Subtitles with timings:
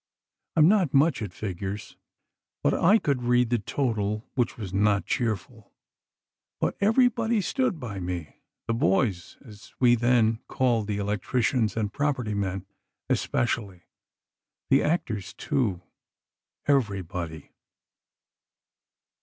[0.55, 1.95] I am not much at figures,
[2.63, 5.71] but I could read the total, which was not cheerful.
[6.59, 12.33] But everybody stood by me, the 'boys,' as we then called the electricians and property
[12.33, 12.65] men,
[13.11, 13.83] especially.
[14.71, 17.51] The actors, too—everybody.